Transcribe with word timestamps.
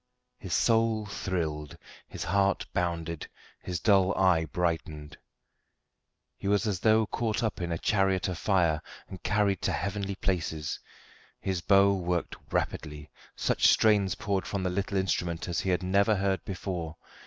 His 0.39 0.55
soul 0.55 1.05
thrilled, 1.05 1.77
his 2.07 2.23
heart 2.23 2.65
bounded, 2.73 3.29
his 3.61 3.79
dull 3.79 4.17
eye 4.17 4.45
brightened. 4.45 5.15
He 6.35 6.47
was 6.47 6.65
as 6.65 6.79
though 6.79 7.05
caught 7.05 7.43
up 7.43 7.61
in 7.61 7.71
a 7.71 7.77
chariot 7.77 8.27
of 8.27 8.39
fire 8.39 8.81
and 9.09 9.21
carried 9.21 9.61
to 9.61 9.71
heavenly 9.71 10.15
places. 10.15 10.79
His 11.39 11.61
bow 11.61 11.93
worked 11.93 12.35
rapidly, 12.51 13.11
such 13.35 13.67
strains 13.67 14.15
poured 14.15 14.47
from 14.47 14.63
the 14.63 14.71
little 14.71 14.97
instrument 14.97 15.47
as 15.47 15.59
he 15.59 15.69
had 15.69 15.83
never 15.83 16.15
heard 16.15 16.43
before. 16.45 16.97